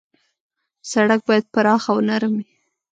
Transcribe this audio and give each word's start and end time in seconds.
سړک 0.91 1.19
باید 1.27 1.45
پراخ 1.53 1.83
او 1.91 1.97
نرم 2.09 2.31
وي. 2.37 2.45